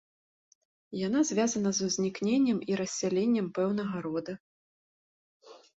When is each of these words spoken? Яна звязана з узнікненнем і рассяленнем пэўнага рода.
Яна 1.07 1.21
звязана 1.31 1.69
з 1.81 1.91
узнікненнем 1.91 2.59
і 2.73 2.81
рассяленнем 2.83 3.45
пэўнага 3.61 3.95
рода. 4.09 4.33